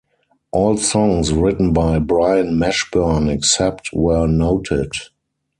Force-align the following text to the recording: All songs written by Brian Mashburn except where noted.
All 0.51 0.77
songs 0.77 1.31
written 1.31 1.73
by 1.73 1.99
Brian 1.99 2.57
Mashburn 2.57 3.29
except 3.31 3.89
where 3.93 4.27
noted. 4.27 4.89